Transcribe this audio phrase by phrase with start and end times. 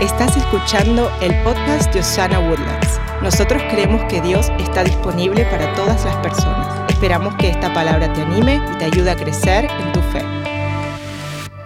[0.00, 3.00] Estás escuchando el podcast de Osana Woodlands.
[3.22, 6.90] Nosotros creemos que Dios está disponible para todas las personas.
[6.90, 10.22] Esperamos que esta palabra te anime y te ayude a crecer en tu fe.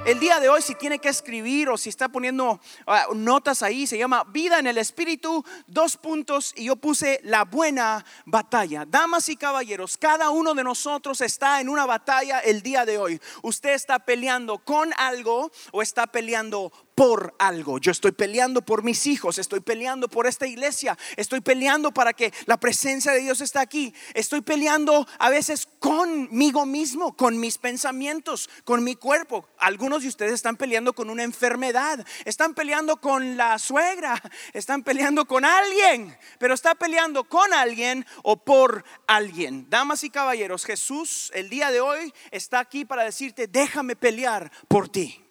[0.06, 3.86] El día de hoy, si tiene que escribir o si está poniendo ah, notas ahí,
[3.86, 8.86] se llama Vida en el Espíritu, dos puntos, y yo puse la buena batalla.
[8.86, 13.20] Damas y caballeros, cada uno de nosotros está en una batalla el día de hoy.
[13.42, 17.78] Usted está peleando con algo o está peleando por algo.
[17.78, 22.32] Yo estoy peleando por mis hijos, estoy peleando por esta iglesia, estoy peleando para que
[22.46, 23.94] la presencia de Dios esté aquí.
[24.14, 29.48] Estoy peleando a veces conmigo mismo, con mis pensamientos, con mi cuerpo.
[29.58, 34.20] Algunos de ustedes están peleando con una enfermedad, están peleando con la suegra,
[34.52, 39.66] están peleando con alguien, pero está peleando con alguien o por alguien.
[39.70, 44.88] Damas y caballeros, Jesús el día de hoy está aquí para decirte, déjame pelear por
[44.88, 45.24] ti.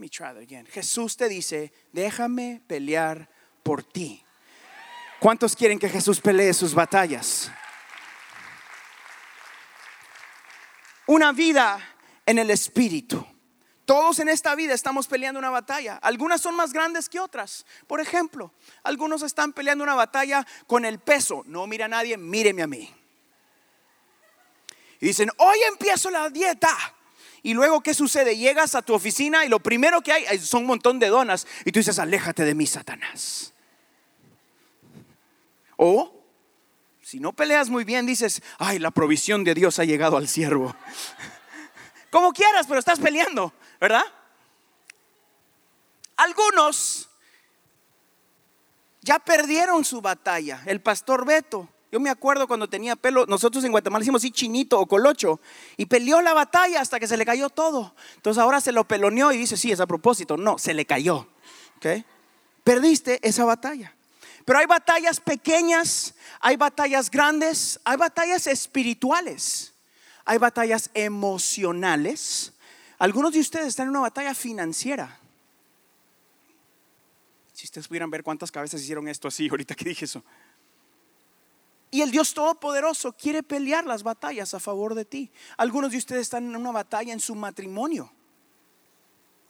[0.00, 0.46] Me try.
[0.72, 3.28] Jesús te dice, déjame pelear
[3.62, 4.24] por ti.
[5.18, 7.52] ¿Cuántos quieren que Jesús pelee sus batallas?
[11.06, 11.78] Una vida
[12.24, 13.26] en el Espíritu.
[13.84, 15.96] Todos en esta vida estamos peleando una batalla.
[15.96, 17.66] Algunas son más grandes que otras.
[17.86, 21.42] Por ejemplo, algunos están peleando una batalla con el peso.
[21.44, 22.90] No mira a nadie, míreme a mí.
[24.98, 26.74] Y dicen, hoy empiezo la dieta.
[27.42, 28.36] Y luego, ¿qué sucede?
[28.36, 31.46] Llegas a tu oficina y lo primero que hay son un montón de donas.
[31.64, 33.54] Y tú dices, aléjate de mí, Satanás.
[35.76, 36.24] O,
[37.02, 40.74] si no peleas muy bien, dices, ay, la provisión de Dios ha llegado al siervo.
[42.10, 44.04] Como quieras, pero estás peleando, ¿verdad?
[46.16, 47.08] Algunos
[49.00, 50.62] ya perdieron su batalla.
[50.66, 54.78] El pastor Beto yo me acuerdo cuando tenía pelo, nosotros en Guatemala hicimos así chinito
[54.78, 55.40] o colocho
[55.76, 57.94] y peleó la batalla hasta que se le cayó todo.
[58.14, 60.36] Entonces ahora se lo peloneó y dice, sí, es a propósito.
[60.36, 61.26] No, se le cayó.
[62.62, 63.94] Perdiste esa batalla.
[64.44, 69.74] Pero hay batallas pequeñas, hay batallas grandes, hay batallas espirituales,
[70.24, 72.52] hay batallas emocionales.
[72.98, 75.18] Algunos de ustedes están en una batalla financiera.
[77.52, 80.22] Si ustedes pudieran ver cuántas cabezas hicieron esto así ahorita que dije eso.
[81.90, 85.30] Y el Dios Todopoderoso quiere pelear las batallas a favor de ti.
[85.56, 88.12] Algunos de ustedes están en una batalla en su matrimonio.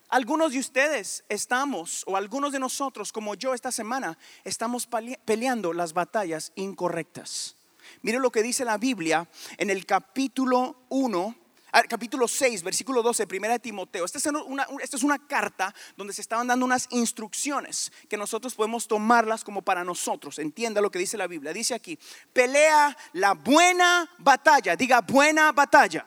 [0.08, 4.88] Algunos de ustedes estamos, o algunos de nosotros, como yo esta semana, estamos
[5.24, 7.56] peleando las batallas incorrectas.
[8.02, 11.49] Mire lo que dice la Biblia en el capítulo 1 Ah,
[11.88, 14.04] capítulo 6, versículo 12, primera de Timoteo.
[14.04, 18.54] Esta es, una, esta es una carta donde se estaban dando unas instrucciones que nosotros
[18.54, 20.38] podemos tomarlas como para nosotros.
[20.38, 21.52] Entienda lo que dice la Biblia.
[21.52, 21.98] Dice aquí,
[22.32, 26.06] pelea la buena batalla, diga buena batalla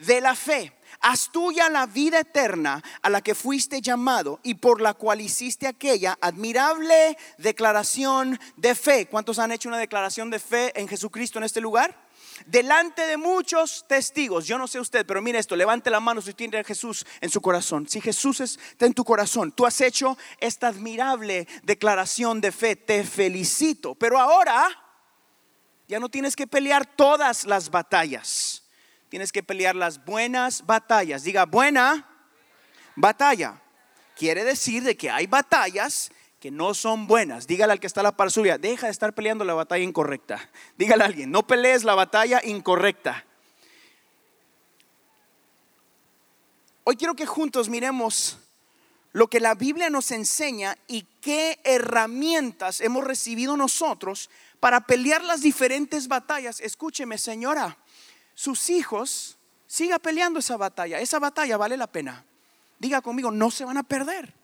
[0.00, 0.72] de la fe.
[1.00, 5.66] Haz tuya la vida eterna a la que fuiste llamado y por la cual hiciste
[5.66, 9.06] aquella admirable declaración de fe.
[9.06, 12.09] ¿Cuántos han hecho una declaración de fe en Jesucristo en este lugar?
[12.46, 14.46] Delante de muchos testigos.
[14.46, 17.30] Yo no sé usted, pero mire esto, levante la mano si tiene a Jesús en
[17.30, 17.88] su corazón.
[17.88, 23.04] Si Jesús está en tu corazón, tú has hecho esta admirable declaración de fe, te
[23.04, 23.94] felicito.
[23.94, 24.68] Pero ahora
[25.88, 28.62] ya no tienes que pelear todas las batallas.
[29.08, 31.24] Tienes que pelear las buenas batallas.
[31.24, 32.06] Diga, buena
[32.94, 33.60] batalla.
[34.16, 37.46] Quiere decir de que hay batallas que no son buenas.
[37.46, 40.50] Dígale al que está a la par suya, deja de estar peleando la batalla incorrecta.
[40.78, 43.24] Dígale a alguien, no pelees la batalla incorrecta.
[46.84, 48.38] Hoy quiero que juntos miremos
[49.12, 54.30] lo que la Biblia nos enseña y qué herramientas hemos recibido nosotros
[54.60, 56.60] para pelear las diferentes batallas.
[56.60, 57.76] Escúcheme, señora,
[58.34, 59.36] sus hijos,
[59.66, 61.00] siga peleando esa batalla.
[61.00, 62.24] Esa batalla vale la pena.
[62.78, 64.39] Diga conmigo, no se van a perder.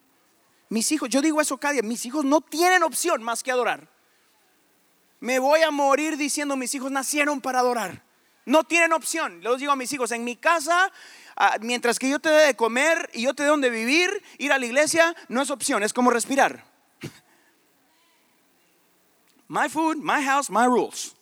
[0.69, 3.89] Mis hijos, yo digo eso cada día, mis hijos no tienen opción más que adorar.
[5.21, 8.05] Me voy a morir diciendo mis hijos nacieron para adorar.
[8.45, 9.41] No tienen opción.
[9.43, 10.93] Les digo a mis hijos, en mi casa,
[11.37, 14.53] ah, mientras que yo te dé de comer y yo te dé donde vivir, ir
[14.53, 16.65] a la iglesia, no es opción, es como respirar.
[19.49, 21.15] My food, my house, my rules.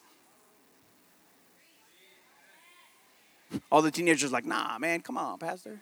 [3.70, 5.80] All the teenagers like, nah, man, come on, pastor.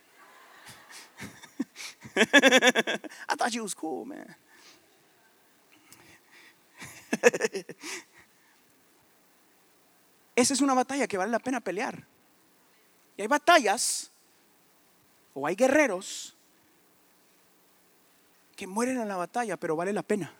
[3.28, 4.34] I thought you was cool, man.
[10.34, 12.06] Esa es una batalla que vale la pena pelear.
[13.16, 14.10] Y hay batallas
[15.34, 16.36] o hay guerreros
[18.56, 20.34] que mueren en la batalla, pero vale la pena.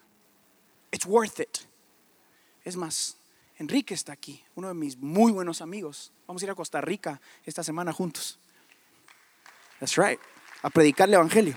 [0.91, 1.59] It's worth it.
[2.65, 3.17] Es más,
[3.59, 6.13] Enrique está aquí, uno de mis muy buenos amigos.
[6.27, 8.39] Vamos a ir a Costa Rica esta semana juntos.
[9.79, 10.21] That's right.
[10.63, 11.57] A predicar el Evangelio.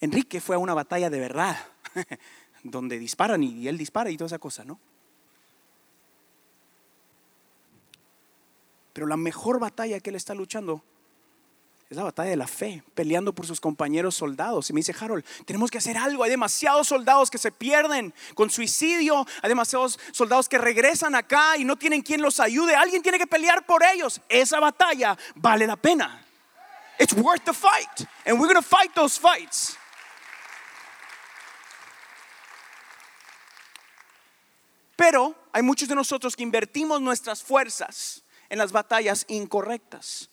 [0.00, 1.56] Enrique fue a una batalla de verdad,
[2.62, 4.80] donde disparan y él dispara y toda esa cosa, ¿no?
[8.92, 10.82] Pero la mejor batalla que él está luchando
[11.90, 14.70] es la batalla de la fe, peleando por sus compañeros soldados.
[14.70, 16.22] Y me dice, Harold, tenemos que hacer algo.
[16.22, 19.26] Hay demasiados soldados que se pierden con suicidio.
[19.42, 22.76] Hay demasiados soldados que regresan acá y no tienen quien los ayude.
[22.76, 24.20] Alguien tiene que pelear por ellos.
[24.28, 26.24] Esa batalla vale la pena.
[27.00, 28.06] It's worth the fight.
[28.24, 29.76] And we're going to fight those fights.
[34.94, 40.29] Pero hay muchos de nosotros que invertimos nuestras fuerzas en las batallas incorrectas.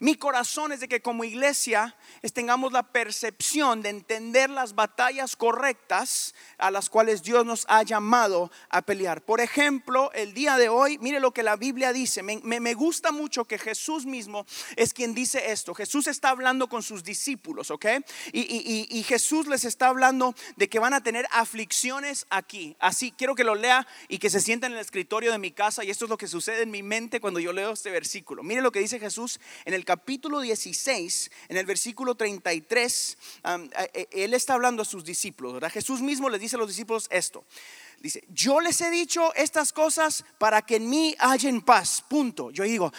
[0.00, 1.96] Mi corazón es de que como iglesia
[2.32, 8.50] tengamos la percepción de entender las batallas correctas a las cuales Dios nos ha llamado
[8.70, 9.22] a pelear.
[9.22, 12.22] Por ejemplo, el día de hoy, mire lo que la Biblia dice.
[12.22, 14.46] Me, gusta mucho que Jesús mismo
[14.76, 15.74] es quien dice esto.
[15.74, 17.86] Jesús está hablando con sus discípulos, ¿ok?
[18.32, 22.76] Y, y Jesús les está hablando de que van a tener aflicciones aquí.
[22.78, 25.82] Así, quiero que lo lea y que se sienta en el escritorio de mi casa.
[25.82, 28.44] Y esto es lo que sucede en mi mente cuando yo leo este versículo.
[28.44, 34.08] Mire lo que dice Jesús en el capítulo 16, en el versículo 33, eh, eh,
[34.12, 35.62] él está hablando a sus discípulos.
[35.72, 37.46] Jesús mismo les dice a los discípulos esto.
[37.98, 42.04] Dice, yo les he dicho estas cosas para que en mí hallen paz.
[42.06, 42.50] Punto.
[42.50, 42.92] Yo digo,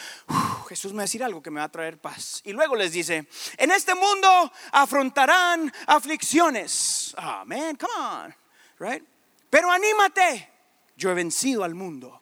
[0.67, 2.41] Jesús me va a decir algo que me va a traer paz.
[2.43, 3.27] Y luego les dice,
[3.57, 7.13] en este mundo afrontarán aflicciones.
[7.17, 8.35] Amén, come on.
[8.79, 9.03] Right?
[9.47, 10.49] Pero anímate.
[10.97, 12.19] Yo he vencido al mundo.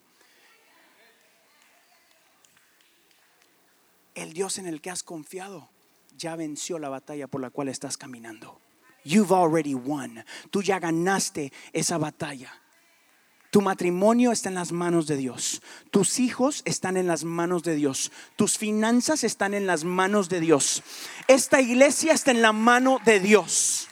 [4.18, 5.70] El Dios en el que has confiado
[6.18, 8.60] ya venció la batalla por la cual estás caminando.
[9.04, 10.26] You've already won.
[10.50, 12.52] Tú ya ganaste esa batalla.
[13.52, 15.62] Tu matrimonio está en las manos de Dios.
[15.92, 18.12] Tus hijos están en las manos de Dios.
[18.36, 20.84] Tus finanzas están en las manos de Dios.
[21.28, 23.88] Esta iglesia está en la mano de Dios.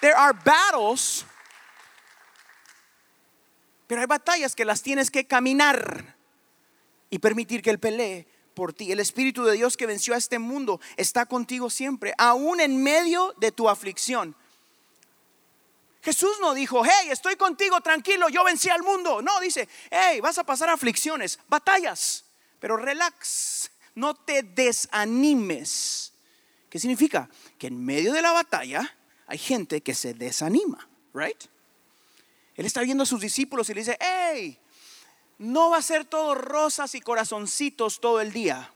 [0.00, 1.26] There are battles,
[3.86, 6.15] pero hay batallas que las tienes que caminar
[7.10, 8.90] y permitir que Él pelee por ti.
[8.90, 13.34] El Espíritu de Dios que venció a este mundo está contigo siempre, aún en medio
[13.38, 14.34] de tu aflicción.
[16.02, 19.20] Jesús no dijo, hey, estoy contigo, tranquilo, yo vencí al mundo.
[19.22, 22.24] No, dice, hey, vas a pasar aflicciones, batallas,
[22.60, 26.12] pero relax, no te desanimes.
[26.70, 27.28] ¿Qué significa?
[27.58, 31.44] Que en medio de la batalla hay gente que se desanima, right?
[32.54, 34.58] Él está viendo a sus discípulos y le dice, hey,
[35.38, 38.72] no va a ser todo rosas y corazoncitos todo el día.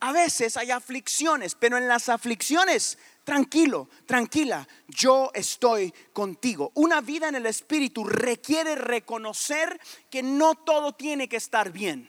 [0.00, 6.70] A veces hay aflicciones, pero en las aflicciones, tranquilo, tranquila, yo estoy contigo.
[6.74, 12.08] Una vida en el Espíritu requiere reconocer que no todo tiene que estar bien.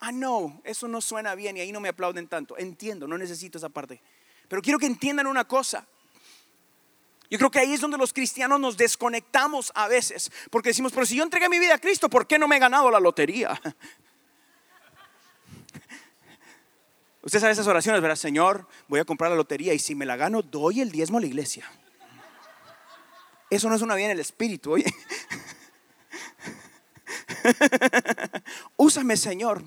[0.00, 2.56] Ah, no, eso no suena bien y ahí no me aplauden tanto.
[2.58, 4.00] Entiendo, no necesito esa parte.
[4.46, 5.86] Pero quiero que entiendan una cosa.
[7.30, 11.04] Yo creo que ahí es donde los cristianos nos desconectamos a veces, porque decimos, pero
[11.04, 13.60] si yo entregué mi vida a Cristo, ¿por qué no me he ganado la lotería?
[17.22, 18.16] Usted sabe esas oraciones, ¿verdad?
[18.16, 21.20] Señor, voy a comprar la lotería y si me la gano, doy el diezmo a
[21.20, 21.70] la iglesia.
[23.50, 24.86] Eso no es una vida en el espíritu, oye.
[28.76, 29.62] Úsame, Señor.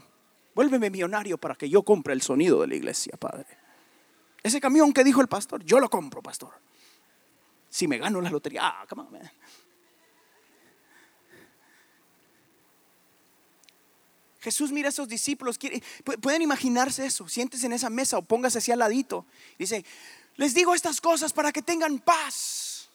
[0.55, 3.45] Vuélveme millonario para que yo compre el sonido de la iglesia, Padre.
[4.41, 6.53] Ese camión que dijo el pastor, yo lo compro, pastor
[7.71, 8.61] si me gano la lotería.
[8.63, 9.31] Ah, come on.
[14.41, 15.57] Jesús mira a esos discípulos,
[16.19, 19.25] pueden imaginarse eso, siéntese en esa mesa o póngase así al ladito.
[19.57, 19.85] Dice,
[20.35, 22.89] les digo estas cosas para que tengan paz.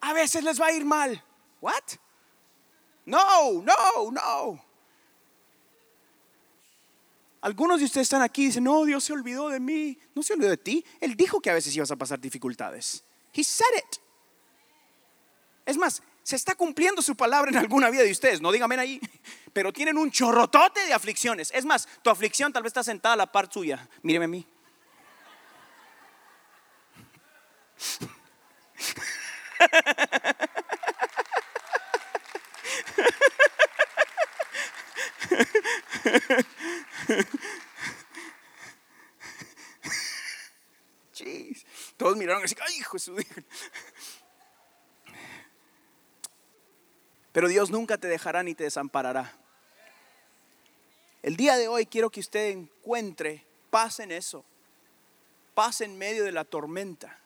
[0.00, 1.22] A veces les va a ir mal.
[1.60, 1.82] What?
[3.06, 4.64] No, no, no.
[7.40, 9.98] Algunos de ustedes están aquí y dicen, no, Dios se olvidó de mí.
[10.14, 10.84] No se olvidó de ti.
[11.00, 13.02] Él dijo que a veces ibas a pasar dificultades.
[13.34, 13.98] He said it.
[15.66, 19.00] Es más, se está cumpliendo su palabra en alguna vida de ustedes, no díganme ahí,
[19.52, 21.50] pero tienen un chorrotote de aflicciones.
[21.54, 23.88] Es más, tu aflicción tal vez está sentada a la par suya.
[24.02, 24.46] Míreme a mí.
[41.96, 43.20] Todos miraron así, ay, Jesús.
[47.32, 49.32] Pero Dios nunca te dejará ni te desamparará.
[51.22, 54.44] El día de hoy quiero que usted encuentre paz en eso,
[55.54, 57.18] paz en medio de la tormenta.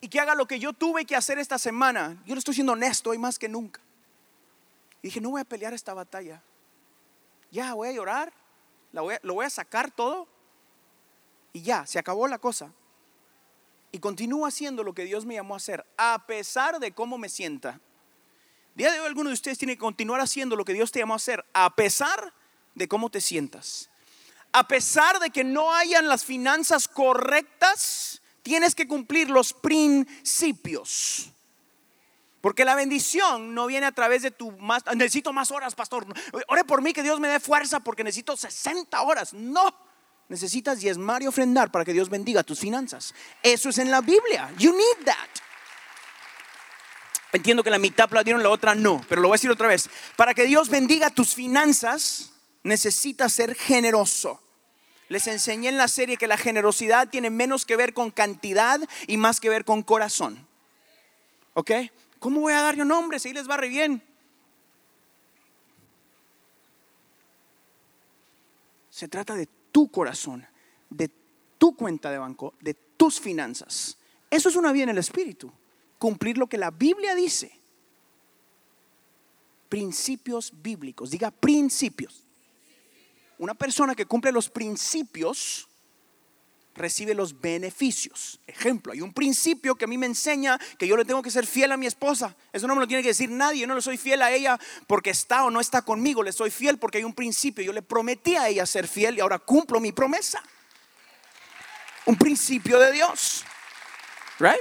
[0.00, 2.22] Y que haga lo que yo tuve que hacer esta semana.
[2.24, 3.80] Yo le estoy siendo honesto hoy más que nunca.
[5.02, 6.42] Y dije, no voy a pelear esta batalla.
[7.50, 8.32] Ya, voy a llorar,
[8.92, 10.28] lo voy a sacar todo
[11.58, 12.72] y ya, se acabó la cosa.
[13.90, 17.28] Y continúo haciendo lo que Dios me llamó a hacer, a pesar de cómo me
[17.28, 17.80] sienta.
[18.76, 21.14] Día de hoy alguno de ustedes tiene que continuar haciendo lo que Dios te llamó
[21.14, 22.32] a hacer, a pesar
[22.76, 23.90] de cómo te sientas.
[24.52, 31.32] A pesar de que no hayan las finanzas correctas, tienes que cumplir los principios.
[32.40, 36.06] Porque la bendición no viene a través de tu más, necesito más horas, pastor.
[36.46, 39.34] Ore por mí que Dios me dé fuerza porque necesito 60 horas.
[39.34, 39.87] No,
[40.28, 43.14] necesitas diezmar y ofrendar para que Dios bendiga tus finanzas.
[43.42, 44.52] Eso es en la Biblia.
[44.58, 45.28] You need that.
[47.32, 49.90] Entiendo que la mitad aplaudieron, la otra no, pero lo voy a decir otra vez.
[50.16, 52.32] Para que Dios bendiga tus finanzas,
[52.62, 54.40] necesitas ser generoso.
[55.08, 59.16] Les enseñé en la serie que la generosidad tiene menos que ver con cantidad y
[59.16, 60.46] más que ver con corazón.
[61.54, 61.70] ¿Ok?
[62.18, 63.24] ¿Cómo voy a dar yo nombres?
[63.24, 64.02] Ahí les va re bien.
[68.90, 70.46] Se trata de tu corazón,
[70.90, 71.10] de
[71.58, 73.98] tu cuenta de banco, de tus finanzas.
[74.30, 75.52] Eso es una vida en el espíritu.
[75.98, 77.52] Cumplir lo que la Biblia dice.
[79.68, 81.10] Principios bíblicos.
[81.10, 82.24] Diga principios.
[83.38, 85.67] Una persona que cumple los principios
[86.78, 88.40] recibe los beneficios.
[88.46, 91.46] Ejemplo, hay un principio que a mí me enseña que yo le tengo que ser
[91.46, 92.34] fiel a mi esposa.
[92.52, 93.60] Eso no me lo tiene que decir nadie.
[93.60, 96.22] Yo no le soy fiel a ella porque está o no está conmigo.
[96.22, 97.64] Le soy fiel porque hay un principio.
[97.64, 100.42] Yo le prometí a ella ser fiel y ahora cumplo mi promesa.
[102.06, 103.44] Un principio de Dios.
[104.38, 104.60] Right?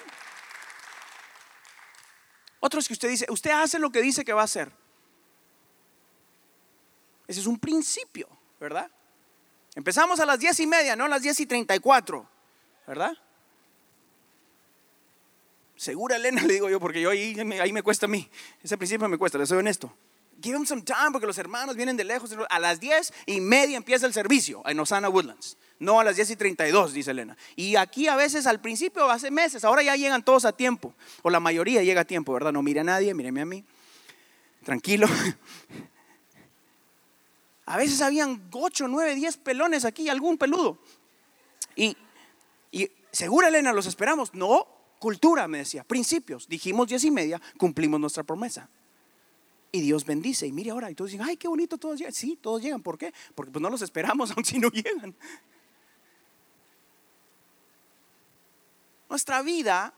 [2.59, 4.71] Otros que usted dice, usted hace lo que dice que va a hacer.
[7.27, 8.27] Ese es un principio,
[8.59, 8.89] ¿verdad?
[9.77, 12.27] Empezamos a las diez y media, no a las diez y treinta y cuatro,
[12.87, 13.15] ¿verdad?
[15.75, 18.27] Segura Elena, le digo yo, porque yo ahí, ahí me cuesta a mí.
[18.63, 19.95] Ese principio me cuesta, le soy honesto.
[20.41, 22.35] Give them some time, porque los hermanos vienen de lejos.
[22.49, 25.57] A las diez y media empieza el servicio en Osana Woodlands.
[25.77, 27.37] No a las diez y treinta y dos, dice Elena.
[27.55, 30.95] Y aquí a veces al principio, hace meses, ahora ya llegan todos a tiempo.
[31.21, 32.51] O la mayoría llega a tiempo, ¿verdad?
[32.51, 33.63] No mire a nadie, míreme a mí.
[34.63, 35.07] Tranquilo.
[37.67, 40.79] A veces habían 8, 9, 10 pelones aquí, algún peludo.
[41.75, 41.97] Y,
[42.71, 44.33] y segura Elena, los esperamos.
[44.33, 44.65] No,
[44.99, 46.47] cultura, me decía, principios.
[46.47, 48.69] Dijimos diez y media, cumplimos nuestra promesa.
[49.73, 50.47] Y Dios bendice.
[50.47, 52.13] Y mire ahora, y todos dicen, ay, qué bonito, todos llegan.
[52.13, 52.81] Sí, todos llegan.
[52.81, 53.13] ¿Por qué?
[53.35, 55.13] Porque pues no los esperamos, aun si no llegan.
[59.09, 59.93] Nuestra vida,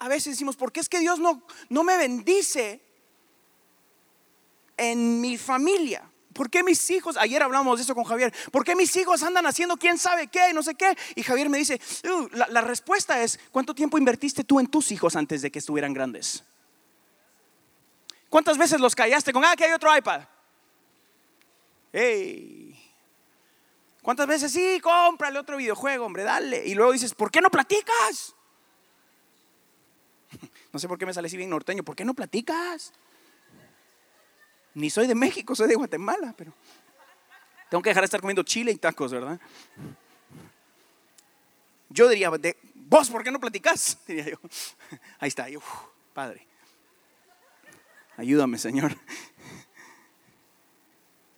[0.00, 2.80] a veces decimos, ¿por qué es que Dios no, no me bendice
[4.76, 6.07] en mi familia?
[6.38, 9.44] ¿Por qué mis hijos, ayer hablamos de eso con Javier, ¿por qué mis hijos andan
[9.44, 10.96] haciendo quién sabe qué y no sé qué?
[11.16, 15.16] Y Javier me dice, "Uh, la, respuesta es, ¿cuánto tiempo invertiste tú en tus hijos
[15.16, 16.44] antes de que estuvieran grandes?
[18.28, 20.28] ¿Cuántas veces los callaste con, ah, que hay otro iPad?
[21.92, 22.72] Hey.
[24.00, 26.64] ¿Cuántas veces, sí, cómprale otro videojuego, hombre, dale?
[26.64, 28.36] Y luego dices, ¿por qué no platicas?
[30.72, 32.92] No sé por qué me sale así bien norteño, ¿por qué no platicas?
[34.78, 36.52] Ni soy de México, soy de Guatemala, pero
[37.68, 39.40] tengo que dejar de estar comiendo chile y tacos, ¿verdad?
[41.88, 42.30] Yo diría,
[42.74, 43.98] vos, ¿por qué no platicás?
[44.06, 44.36] Diría yo.
[45.18, 45.60] Ahí está, yo,
[46.14, 46.46] padre.
[48.16, 48.96] Ayúdame, Señor.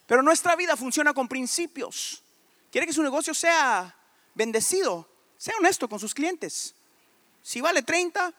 [0.07, 2.23] Pero nuestra vida funciona con principios.
[2.71, 3.97] Quiere que su negocio sea
[4.35, 5.09] bendecido.
[5.39, 6.75] Sea honesto con sus clientes.
[7.41, 8.35] Si vale 30,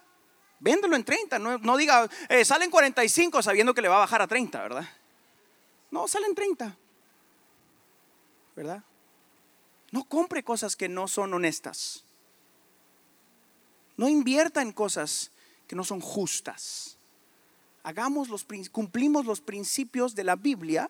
[0.62, 1.39] véndelo en 30.
[1.39, 4.88] No, no diga, eh, salen 45 sabiendo que le va a bajar a 30, ¿verdad?
[5.89, 6.77] No, salen 30.
[8.56, 8.84] ¿Verdad?
[9.91, 12.06] No compre cosas que no son honestas.
[13.98, 15.32] No invierta en cosas
[15.68, 16.98] que no son justas.
[17.84, 20.89] Hagamos los, cumplimos los principios de la Biblia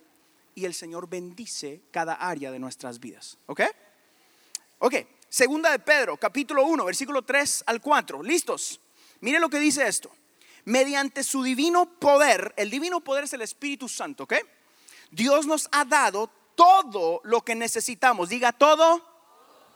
[0.54, 3.38] y el Señor bendice cada área de nuestras vidas.
[3.48, 3.62] ¿Ok?
[4.80, 4.96] Ok,
[5.30, 8.22] segunda de Pedro, capítulo 1, versículo 3 al 4.
[8.24, 8.80] ¿Listos?
[9.22, 10.12] Mire lo que dice esto.
[10.66, 14.34] Mediante su divino poder, el divino poder es el Espíritu Santo, ¿ok?
[15.12, 18.30] Dios nos ha dado todo lo que necesitamos.
[18.30, 19.04] Diga todo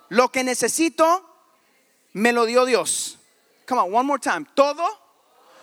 [0.10, 1.28] lo que necesito,
[2.14, 3.18] me lo dio Dios.
[3.68, 4.46] Come on, one more time.
[4.54, 4.86] Todo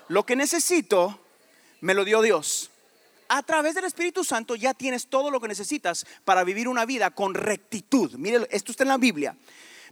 [0.08, 1.18] lo que necesito,
[1.80, 2.70] me lo dio Dios.
[3.28, 7.12] A través del Espíritu Santo ya tienes todo lo que necesitas para vivir una vida
[7.12, 8.12] con rectitud.
[8.16, 9.36] Mire, esto está en la Biblia.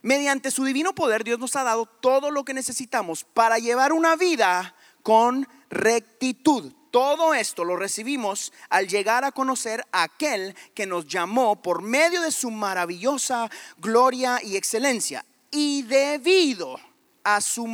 [0.02, 4.16] Mediante su divino poder, Dios nos ha dado todo lo que necesitamos para llevar una
[4.16, 6.72] vida con rectitud.
[6.90, 12.20] Todo esto lo recibimos al llegar a conocer a aquel que nos llamó por medio
[12.22, 15.24] de su maravillosa gloria y excelencia.
[15.50, 16.80] Y debido
[17.22, 17.68] a su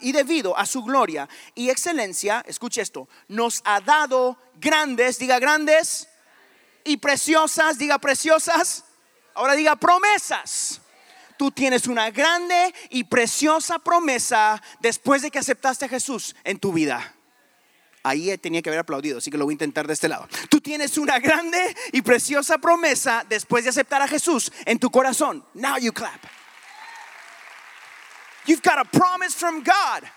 [0.00, 6.08] y debido a su gloria y excelencia, escuche esto, nos ha dado grandes, diga grandes,
[6.88, 8.84] y preciosas, diga preciosas.
[9.34, 10.80] Ahora diga promesas.
[11.38, 16.72] Tú tienes una grande y preciosa promesa después de que aceptaste a Jesús en tu
[16.72, 17.14] vida.
[18.02, 20.28] Ahí tenía que haber aplaudido, así que lo voy a intentar de este lado.
[20.48, 25.44] Tú tienes una grande y preciosa promesa después de aceptar a Jesús en tu corazón.
[25.54, 26.20] Now you clap.
[28.46, 30.08] You've got a promise from God.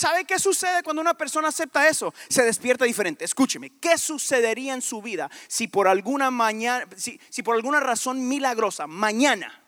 [0.00, 2.14] ¿Sabe qué sucede cuando una persona acepta eso?
[2.30, 3.22] Se despierta diferente.
[3.22, 8.86] Escúcheme, ¿qué sucedería en su vida si por alguna mañana, si, por alguna razón milagrosa,
[8.86, 9.62] mañana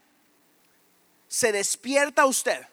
[1.29, 2.67] se despierta usted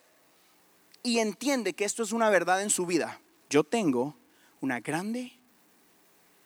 [1.04, 3.20] y entiende que esto es una verdad en su vida?
[3.50, 4.16] Yo tengo
[4.62, 5.38] una grande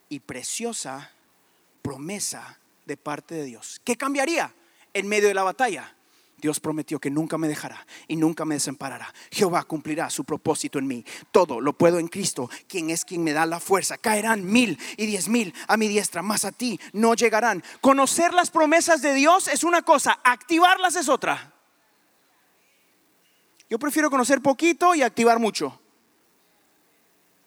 [0.09, 1.11] y preciosa
[1.83, 3.79] promesa de parte de Dios.
[3.83, 4.51] ¿Qué cambiaría
[4.95, 5.95] en medio de la batalla?
[6.43, 9.13] Dios prometió que nunca me dejará y nunca me desamparará.
[9.31, 11.05] Jehová cumplirá su propósito en mí.
[11.31, 13.97] Todo lo puedo en Cristo, quien es quien me da la fuerza.
[13.97, 17.63] Caerán mil y diez mil a mi diestra, más a ti no llegarán.
[17.79, 21.53] Conocer las promesas de Dios es una cosa, activarlas es otra.
[23.69, 25.79] Yo prefiero conocer poquito y activar mucho.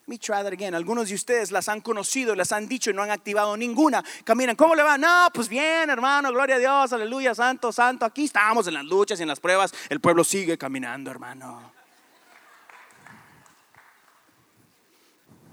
[0.06, 0.74] Me try again.
[0.74, 4.04] Algunos de ustedes las han conocido, las han dicho y no han activado ninguna.
[4.22, 4.96] Caminan, ¿cómo le va?
[4.96, 8.04] No, pues bien, hermano, gloria a Dios, aleluya, santo, santo.
[8.04, 9.74] Aquí estamos en las luchas y en las pruebas.
[9.88, 11.72] El pueblo sigue caminando, hermano.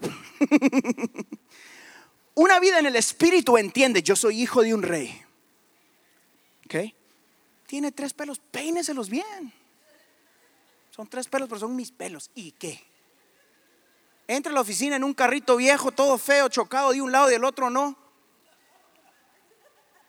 [2.35, 5.19] Una vida en el espíritu entiende, yo soy hijo de un rey.
[6.67, 6.75] ¿Ok?
[7.65, 9.51] Tiene tres pelos, peíneselos bien.
[10.91, 12.29] Son tres pelos, pero son mis pelos.
[12.35, 12.92] ¿Y qué?
[14.27, 17.33] Entra a la oficina en un carrito viejo, todo feo, chocado de un lado y
[17.33, 17.97] del otro no.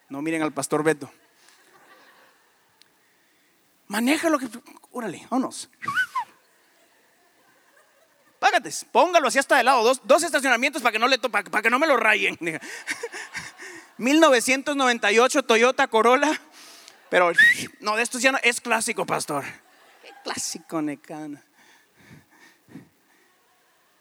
[0.09, 1.11] No miren al pastor Beto.
[3.89, 4.49] Maneja lo que.
[4.93, 5.69] Órale, vámonos.
[8.39, 9.83] Págate, póngalo así hasta de lado.
[9.83, 12.39] Dos, dos estacionamientos para que, no le para, para que no me lo rayen.
[13.99, 16.41] 1998 Toyota Corolla.
[17.11, 17.33] Pero
[17.81, 18.39] no, de estos ya no.
[18.43, 19.45] Es clásico, pastor.
[20.23, 21.44] clásico, Necana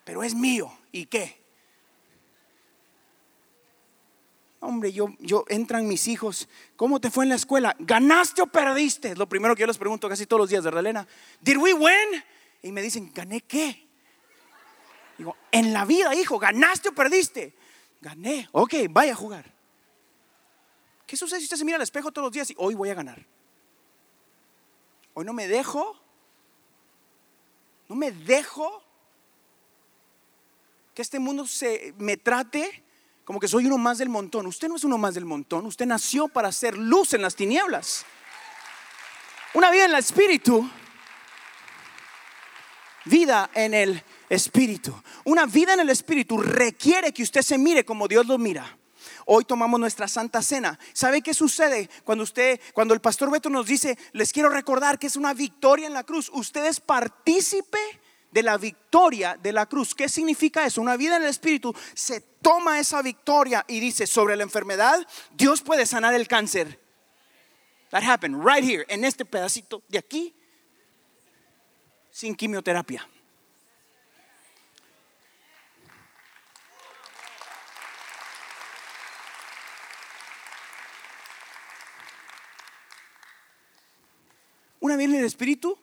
[0.03, 0.71] pero es mío.
[0.91, 1.41] ¿Y qué?
[4.59, 6.47] Hombre, yo, yo entran mis hijos.
[6.75, 7.75] ¿Cómo te fue en la escuela?
[7.79, 9.11] ¿Ganaste o perdiste?
[9.11, 11.07] Es lo primero que yo les pregunto casi todos los días, ¿verdad, Elena?
[11.41, 12.23] ¿Did we win?
[12.61, 13.87] Y me dicen, ¿gané qué?
[15.17, 17.53] Digo, en la vida, hijo, ¿ganaste o perdiste?
[17.99, 18.47] Gané.
[18.51, 19.53] Ok, vaya a jugar.
[21.05, 22.93] ¿Qué sucede si usted se mira al espejo todos los días y hoy voy a
[22.93, 23.25] ganar?
[25.13, 25.99] Hoy no me dejo.
[27.87, 28.82] No me dejo
[30.93, 32.83] que este mundo se me trate
[33.25, 34.45] como que soy uno más del montón.
[34.45, 38.05] Usted no es uno más del montón, usted nació para hacer luz en las tinieblas.
[39.53, 40.69] Una vida en el espíritu,
[43.05, 44.93] vida en el espíritu.
[45.25, 48.77] Una vida en el espíritu requiere que usted se mire como Dios lo mira.
[49.25, 50.77] Hoy tomamos nuestra santa cena.
[50.91, 55.07] ¿Sabe qué sucede cuando usted, cuando el pastor Beto nos dice, les quiero recordar que
[55.07, 56.29] es una victoria en la cruz?
[56.33, 57.79] Usted es partícipe
[58.33, 59.93] de la victoria de la cruz.
[59.93, 60.81] ¿Qué significa eso?
[60.81, 65.61] Una vida en el Espíritu se toma esa victoria y dice sobre la enfermedad, Dios
[65.61, 66.79] puede sanar el cáncer.
[67.91, 70.33] That happened right here, en este pedacito de aquí,
[72.09, 73.07] sin quimioterapia.
[84.79, 85.82] Una vida en el Espíritu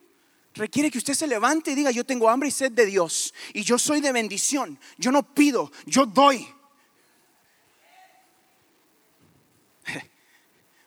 [0.60, 3.32] requiere que usted se levante y diga, yo tengo hambre y sed de Dios.
[3.54, 4.78] Y yo soy de bendición.
[4.98, 6.46] Yo no pido, yo doy.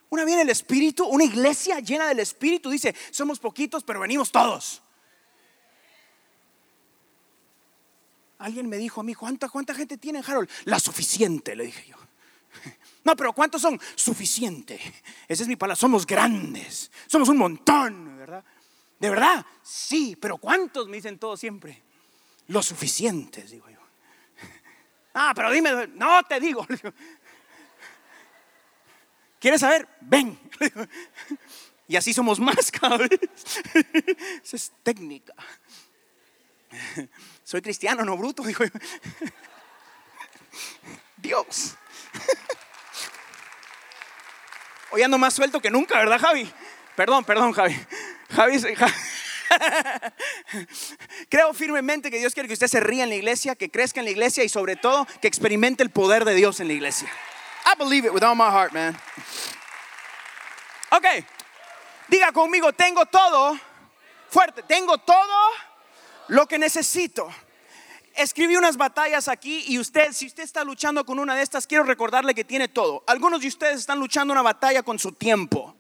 [0.10, 4.84] Una bien el Espíritu, una iglesia llena del Espíritu dice, somos poquitos, pero venimos todos.
[8.38, 10.50] Alguien me dijo a mí, ¿cuánta, cuánta gente tiene Harold?
[10.66, 11.98] La suficiente, le dije yo.
[13.06, 13.78] No, pero ¿cuántos son?
[13.96, 14.80] Suficiente.
[15.28, 15.76] Esa es mi palabra.
[15.76, 16.90] Somos grandes.
[17.06, 18.46] Somos un montón, ¿verdad?
[19.04, 19.46] ¿De verdad?
[19.62, 20.88] Sí, pero ¿cuántos?
[20.88, 21.84] Me dicen todos siempre.
[22.48, 23.80] Lo suficientes, digo yo.
[25.14, 26.66] Ah, pero dime, no te digo.
[29.42, 29.90] ¿Quieres saber?
[30.00, 30.40] Ven.
[31.86, 33.20] Y así somos más cada vez.
[34.42, 35.34] Esa es técnica.
[37.44, 38.72] Soy cristiano, no bruto, digo yo.
[41.18, 41.76] Dios.
[44.92, 46.50] Hoy ando más suelto que nunca, ¿verdad, Javi?
[46.96, 47.76] Perdón, perdón, Javi.
[48.36, 48.60] Javi,
[51.30, 54.06] creo firmemente que Dios quiere que usted se ría en la iglesia, que crezca en
[54.06, 57.08] la iglesia y sobre todo que experimente el poder de Dios en la iglesia.
[57.66, 58.98] I believe it with all my heart, man.
[60.90, 61.06] Ok,
[62.08, 63.58] diga conmigo, tengo todo,
[64.30, 65.52] fuerte, tengo todo
[66.30, 67.32] lo que necesito.
[68.16, 71.84] escribí unas batallas aquí y usted, si usted está luchando con una de estas, quiero
[71.84, 73.04] recordarle que tiene todo.
[73.08, 75.76] Algunos de ustedes están luchando una batalla con su tiempo.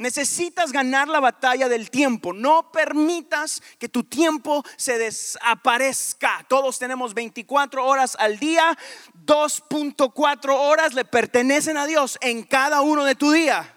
[0.00, 2.32] Necesitas ganar la batalla del tiempo.
[2.32, 6.42] No permitas que tu tiempo se desaparezca.
[6.48, 8.78] Todos tenemos 24 horas al día.
[9.26, 13.76] 2.4 horas le pertenecen a Dios en cada uno de tu día.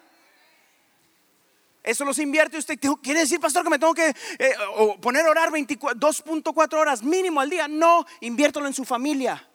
[1.84, 2.80] Eso los invierte usted.
[3.02, 4.56] ¿Quiere decir, pastor, que me tengo que eh,
[5.02, 7.68] poner a orar 2.4 horas mínimo al día?
[7.68, 9.46] No, inviértelo en su familia.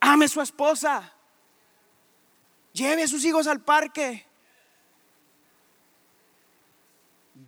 [0.00, 1.12] Ame a su esposa.
[2.72, 4.26] Lleve a sus hijos al parque.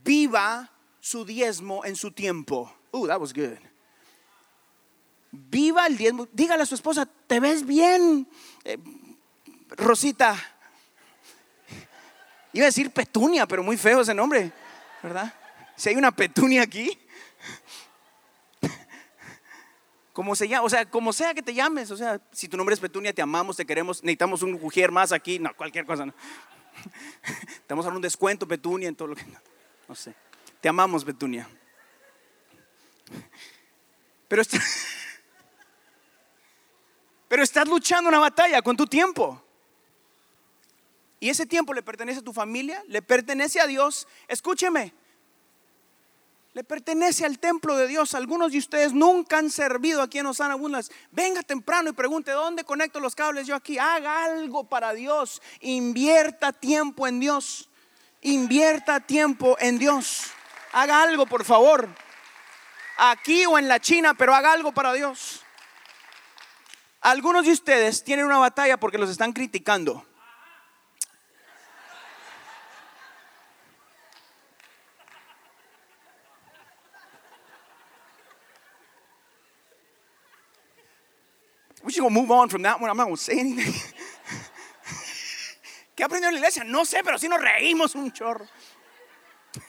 [0.05, 2.73] Viva su diezmo en su tiempo.
[2.91, 3.59] Uh, that was good.
[5.31, 6.29] Viva el diezmo.
[6.33, 8.29] Dígale a su esposa, te ves bien,
[8.65, 8.79] eh,
[9.71, 10.37] Rosita.
[12.53, 14.53] Iba a decir Petunia, pero muy feo ese nombre,
[15.03, 15.33] ¿verdad?
[15.75, 16.99] Si hay una Petunia aquí,
[20.12, 22.75] como se llama, o sea, como sea que te llames, o sea, si tu nombre
[22.75, 26.12] es Petunia, te amamos, te queremos, necesitamos un mujer más aquí, no, cualquier cosa, no.
[27.67, 29.38] Te vamos a dar un descuento, Petunia, en todo lo que, no,
[29.94, 30.14] sé.
[30.61, 31.48] Te amamos, Petunia.
[34.28, 34.42] Pero,
[37.28, 39.42] pero estás luchando una batalla con tu tiempo.
[41.20, 44.09] Y ese tiempo le pertenece a tu familia, le pertenece a Dios.
[44.26, 44.92] Escúcheme,
[46.55, 48.14] le pertenece al templo de Dios.
[48.14, 50.90] Algunos de ustedes nunca han servido aquí en Osana Bundas.
[51.11, 53.78] Venga temprano y pregunte, ¿dónde conecto los cables yo aquí?
[53.78, 55.40] Haga algo para Dios.
[55.61, 57.70] Invierta tiempo en Dios.
[58.22, 60.30] Invierta tiempo en Dios.
[60.72, 61.88] Haga algo, por favor.
[62.96, 65.42] Aquí o en la China, pero haga algo para Dios.
[67.00, 70.06] Algunos de ustedes tienen una batalla porque los están criticando.
[81.82, 82.88] We should go move on from that one.
[82.88, 83.74] I'm not going to say anything.
[86.03, 86.65] ¿Qué aprendió en la iglesia?
[86.65, 88.45] No sé, pero sí nos reímos un chorro.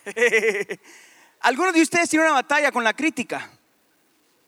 [1.42, 3.52] Algunos de ustedes tienen una batalla con la crítica.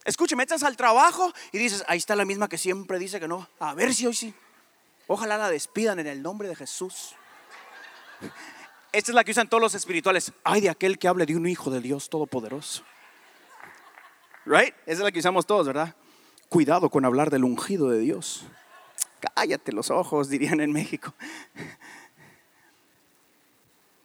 [0.04, 3.48] Escúcheme, estás al trabajo y dices, ahí está la misma que siempre dice que no.
[3.60, 4.34] A ver si hoy sí.
[5.06, 7.14] Ojalá la despidan en el nombre de Jesús.
[8.90, 10.32] Esta es la que usan todos los espirituales.
[10.42, 12.82] Ay de aquel que hable de un hijo de Dios todopoderoso.
[14.44, 14.74] Right?
[14.86, 15.94] Esa es la que usamos todos, ¿verdad?
[16.48, 18.44] Cuidado con hablar del ungido de Dios.
[19.34, 21.14] Cállate los ojos, dirían en México.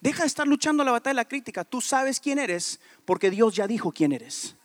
[0.02, 1.64] Deja de estar luchando la batalla de la crítica.
[1.64, 4.56] Tú sabes quién eres porque Dios ya dijo quién eres.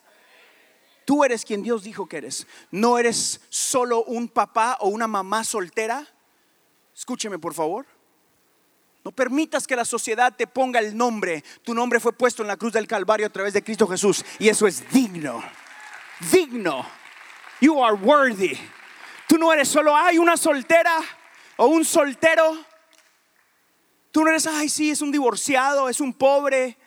[1.04, 2.46] Tú eres quien Dios dijo que eres.
[2.70, 6.06] No eres solo un papá o una mamá soltera.
[6.94, 7.86] Escúcheme, por favor.
[9.04, 11.44] No permitas que la sociedad te ponga el nombre.
[11.62, 14.24] Tu nombre fue puesto en la cruz del Calvario a través de Cristo Jesús.
[14.40, 15.44] Y eso es digno.
[16.32, 16.84] Digno.
[17.60, 18.58] You are worthy.
[19.36, 20.98] Tú no eres solo, hay una soltera
[21.58, 22.56] o un soltero.
[24.10, 26.78] Tú no eres, ay, sí, es un divorciado, es un pobre,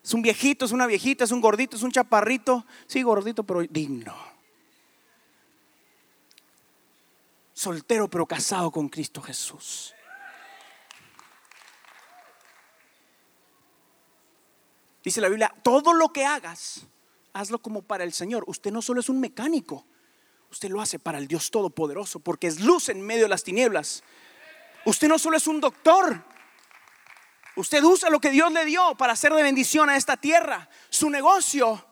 [0.00, 2.64] es un viejito, es una viejita, es un gordito, es un chaparrito.
[2.86, 4.16] Sí, gordito, pero digno.
[7.52, 9.92] Soltero, pero casado con Cristo Jesús.
[15.02, 16.86] Dice la Biblia, todo lo que hagas,
[17.32, 18.44] hazlo como para el Señor.
[18.46, 19.84] Usted no solo es un mecánico,
[20.54, 24.02] usted lo hace para el Dios Todopoderoso, porque es luz en medio de las tinieblas.
[24.84, 26.24] Usted no solo es un doctor,
[27.56, 30.68] usted usa lo que Dios le dio para hacer de bendición a esta tierra.
[30.88, 31.84] Su negocio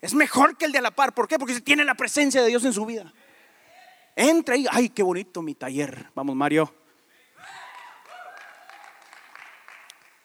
[0.00, 1.12] es mejor que el de la par.
[1.12, 1.38] ¿Por qué?
[1.38, 3.12] Porque tiene la presencia de Dios en su vida.
[4.14, 6.10] Entra y, ay, qué bonito mi taller.
[6.14, 6.72] Vamos, Mario.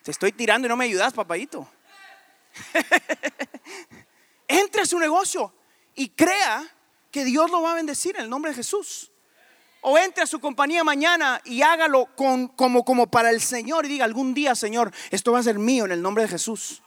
[0.04, 1.68] Te estoy tirando y no me ayudas, papayito.
[4.48, 5.54] entre a su negocio
[5.96, 6.64] y crea
[7.14, 9.12] que Dios lo va a bendecir en el nombre de Jesús.
[9.82, 13.90] O entre a su compañía mañana y hágalo con, como, como para el Señor y
[13.90, 16.82] diga algún día, Señor, esto va a ser mío en el nombre de Jesús.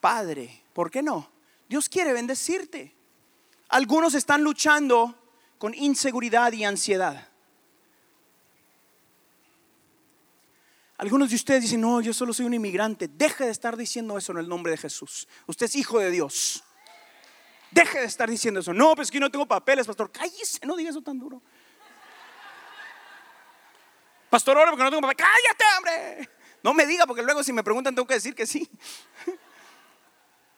[0.00, 1.28] Padre, ¿por qué no?
[1.68, 2.94] Dios quiere bendecirte.
[3.70, 5.16] Algunos están luchando
[5.58, 7.28] con inseguridad y ansiedad.
[10.98, 13.08] Algunos de ustedes dicen, no, yo solo soy un inmigrante.
[13.08, 15.26] Deje de estar diciendo eso en el nombre de Jesús.
[15.48, 16.62] Usted es hijo de Dios.
[17.70, 18.72] Deje de estar diciendo eso.
[18.72, 20.10] No, pues que no tengo papeles, pastor.
[20.10, 21.42] Cállese, no diga eso tan duro.
[24.30, 25.26] Pastor, ahora porque no tengo papeles.
[25.26, 26.30] Cállate, hombre.
[26.62, 28.68] No me diga porque luego si me preguntan tengo que decir que sí.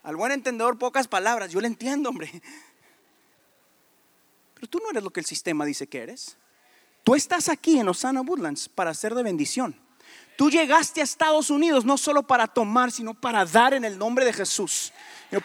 [0.03, 1.51] Al buen entendedor pocas palabras.
[1.51, 2.43] Yo le entiendo, hombre.
[4.55, 6.37] Pero tú no eres lo que el sistema dice que eres.
[7.03, 9.75] Tú estás aquí en Osana Woodlands para ser de bendición.
[10.41, 14.25] Tú llegaste a Estados Unidos no solo para tomar, sino para dar en el nombre
[14.25, 14.91] de Jesús.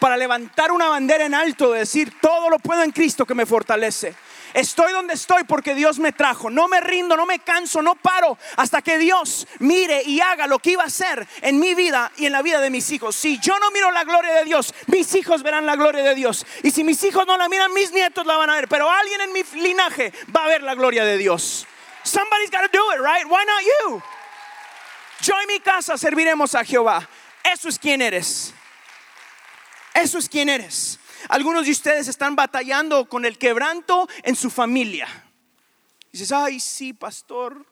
[0.00, 3.44] Para levantar una bandera en alto, de decir, todo lo puedo en Cristo que me
[3.44, 4.14] fortalece.
[4.54, 6.48] Estoy donde estoy porque Dios me trajo.
[6.48, 10.60] No me rindo, no me canso, no paro hasta que Dios mire y haga lo
[10.60, 13.14] que iba a hacer en mi vida y en la vida de mis hijos.
[13.16, 16.46] Si yo no miro la gloria de Dios, mis hijos verán la gloria de Dios.
[16.62, 18.66] Y si mis hijos no la miran, mis nietos la van a ver.
[18.66, 21.66] Pero alguien en mi linaje va a ver la gloria de Dios.
[22.02, 23.26] Somebody's got to do it, right?
[23.26, 24.15] Why not you?
[25.22, 27.08] Yo y mi casa serviremos a Jehová.
[27.42, 28.52] Eso es quien eres.
[29.94, 30.98] Eso es quien eres.
[31.28, 35.08] Algunos de ustedes están batallando con el quebranto en su familia.
[36.12, 37.64] dices, ay, sí, pastor.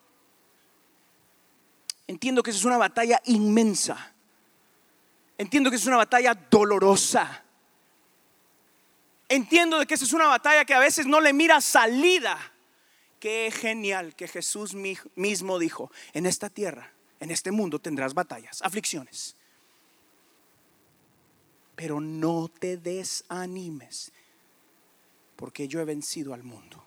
[2.07, 4.15] Entiendo que esa es una batalla inmensa.
[5.37, 7.43] Entiendo que es una batalla dolorosa.
[9.29, 12.39] Entiendo de que esa es una batalla que a veces no le mira salida.
[13.21, 19.37] Qué genial que Jesús mismo dijo, en esta tierra, en este mundo tendrás batallas, aflicciones
[21.77, 24.13] pero no te desanimes,
[25.37, 26.83] porque yo he vencido al mundo.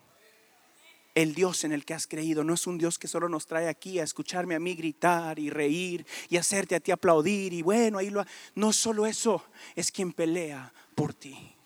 [1.14, 3.68] El Dios en el que has creído no es un Dios que solo nos trae
[3.68, 7.98] aquí a escucharme a mí gritar y reír y hacerte a ti aplaudir y bueno,
[7.98, 8.24] ahí lo...
[8.54, 9.44] No solo eso,
[9.76, 11.57] es quien pelea por ti.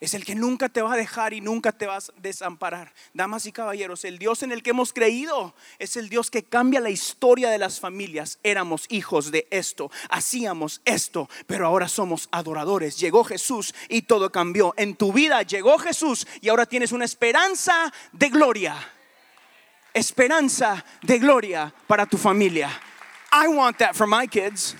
[0.00, 2.92] Es el que nunca te va a dejar y nunca te va a desamparar.
[3.12, 6.80] Damas y caballeros, el Dios en el que hemos creído es el Dios que cambia
[6.80, 8.38] la historia de las familias.
[8.42, 12.98] Éramos hijos de esto, hacíamos esto, pero ahora somos adoradores.
[12.98, 14.74] Llegó Jesús y todo cambió.
[14.76, 18.76] En tu vida llegó Jesús y ahora tienes una esperanza de gloria.
[19.94, 22.68] Esperanza de gloria para tu familia.
[23.32, 24.76] I want that for my kids.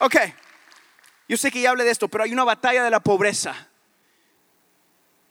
[0.00, 0.34] Okay.
[1.32, 3.70] Yo sé que ya hablé de esto, pero hay una batalla de la pobreza.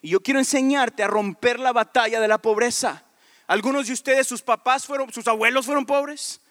[0.01, 3.05] Y yo quiero enseñarte a romper la batalla de la pobreza.
[3.45, 6.41] Algunos de ustedes, sus papás fueron, sus abuelos fueron pobres.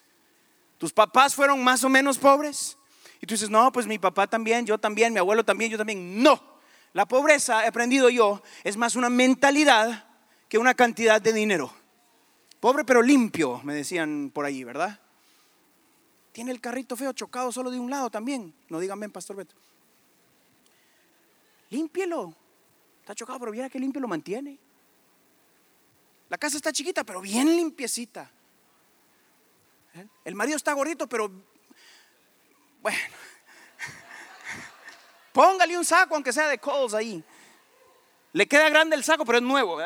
[0.78, 2.78] Tus papás fueron más o menos pobres.
[3.20, 6.22] Y tú dices, no, pues mi papá también, yo también, mi abuelo también, yo también.
[6.22, 6.40] No,
[6.92, 10.04] la pobreza, he aprendido yo, es más una mentalidad
[10.48, 11.74] que una cantidad de dinero.
[12.60, 15.00] Pobre pero limpio, me decían por ahí, ¿verdad?
[16.32, 18.54] Tiene el carrito feo chocado solo de un lado también.
[18.68, 19.56] No díganme, Pastor Beto.
[21.70, 22.34] Límpielo.
[23.00, 24.58] Está chocado, pero viera que limpio lo mantiene.
[26.28, 28.30] La casa está chiquita, pero bien limpiecita.
[29.94, 30.06] ¿Eh?
[30.24, 31.30] El marido está gordito, pero
[32.80, 32.98] bueno.
[35.32, 37.24] Póngale un saco, aunque sea de Coles ahí.
[38.32, 39.78] Le queda grande el saco, pero es nuevo.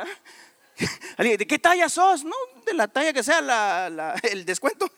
[1.16, 2.24] ¿De qué talla sos?
[2.24, 4.86] No, de la talla que sea el descuento.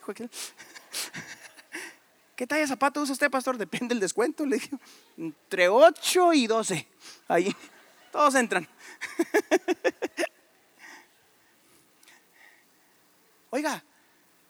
[2.37, 3.57] ¿Qué talla de zapato usa usted, pastor?
[3.67, 4.45] Depende del descuento.
[4.45, 4.71] Le dije,
[5.17, 6.87] entre 8 y 12.
[7.29, 7.57] Ahí,
[8.13, 8.69] todos entran.
[13.51, 13.83] Oiga,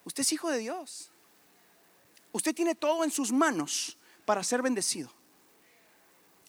[0.05, 1.11] usted es hijo de Dios.
[2.33, 5.11] Usted tiene todo en sus manos para ser bendecido.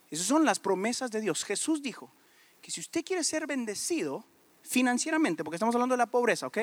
[0.10, 1.45] Esas son las promesas de Dios.
[1.45, 2.12] Jesús dijo
[2.62, 4.26] que si usted quiere ser bendecido
[4.63, 6.58] financieramente, porque estamos hablando de la pobreza, ¿ok?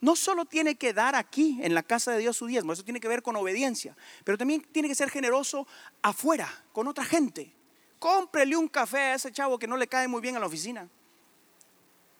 [0.00, 3.00] No solo tiene que dar aquí en la casa de Dios su diezmo, eso tiene
[3.00, 5.66] que ver con obediencia, pero también tiene que ser generoso
[6.02, 7.52] afuera, con otra gente.
[7.98, 10.88] Cómprele un café a ese chavo que no le cae muy bien a la oficina.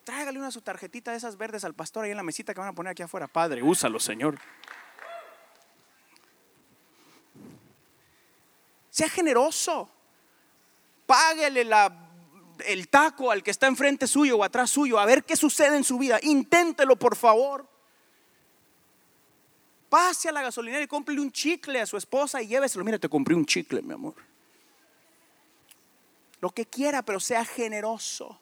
[0.03, 2.69] Tráigale una su tarjetita de esas verdes al pastor ahí en la mesita que van
[2.69, 3.27] a poner aquí afuera.
[3.27, 4.37] Padre, úsalo, Señor.
[8.89, 9.89] Sea generoso.
[11.05, 11.65] Páguele
[12.65, 15.83] el taco al que está enfrente suyo o atrás suyo, a ver qué sucede en
[15.83, 16.19] su vida.
[16.23, 17.68] Inténtelo, por favor.
[19.89, 22.85] Pase a la gasolinera y cómprele un chicle a su esposa y lléveselo.
[22.85, 24.13] Mira, te compré un chicle, mi amor.
[26.41, 28.39] Lo que quiera, pero sea generoso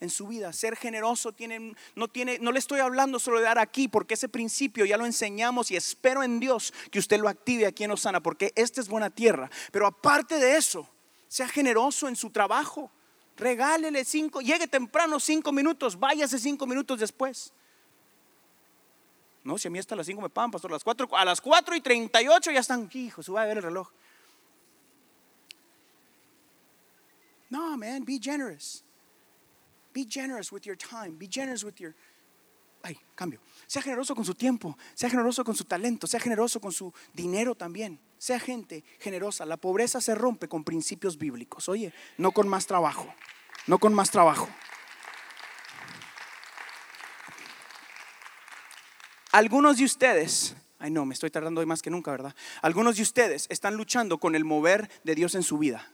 [0.00, 0.52] en su vida.
[0.52, 4.28] Ser generoso tiene, no tiene, no le estoy hablando solo de dar aquí, porque ese
[4.28, 8.22] principio ya lo enseñamos y espero en Dios que usted lo active aquí en Osana,
[8.22, 9.50] porque esta es buena tierra.
[9.72, 10.88] Pero aparte de eso,
[11.26, 12.90] sea generoso en su trabajo.
[13.36, 17.52] Regálele cinco, llegue temprano cinco minutos, váyase cinco minutos después.
[19.44, 21.40] No, si a mí hasta las 5 me pagan, pastor, a las 4, a las
[21.40, 23.90] 4 y 38 ya están, hijo, se va a ver el reloj.
[27.50, 28.82] No, man, be generous.
[29.92, 31.16] Be generous with your time.
[31.18, 31.94] Be generous with your.
[32.82, 33.40] Ay, cambio.
[33.66, 34.76] Sea generoso con su tiempo.
[34.94, 36.06] Sea generoso con su talento.
[36.06, 38.00] Sea generoso con su dinero también.
[38.18, 39.46] Sea gente generosa.
[39.46, 41.68] La pobreza se rompe con principios bíblicos.
[41.68, 43.06] Oye, no con más trabajo.
[43.68, 44.48] No con más trabajo.
[49.34, 52.36] Algunos de ustedes, ay no, me estoy tardando hoy más que nunca, ¿verdad?
[52.62, 55.90] Algunos de ustedes están luchando con el mover de Dios en su vida.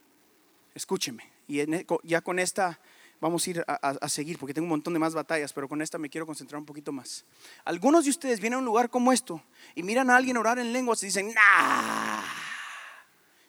[0.75, 2.79] Escúcheme, y e, ya con esta
[3.19, 5.97] vamos a ir a, seguir porque tengo un montón de más batallas, pero con esta
[5.97, 7.25] me quiero concentrar un poquito más.
[7.65, 9.41] Algunos de ustedes vienen a un lugar como esto
[9.73, 12.21] y miran a alguien orar en lenguas y dicen, nah,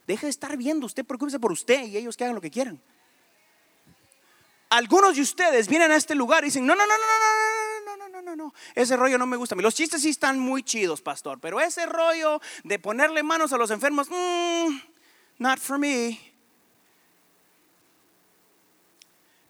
[0.07, 2.81] deje de estar viendo, usted preocúpese por usted y ellos que hagan lo que quieran.
[4.71, 7.52] Algunos de ustedes vienen a este lugar y dicen, no, no, no, no, no, no,
[8.37, 9.63] no, no, ese rollo no me gusta a mí.
[9.63, 13.71] Los chistes sí están muy chidos, pastor, pero ese rollo de ponerle manos a los
[13.71, 14.09] enfermos,
[15.39, 16.33] not for me.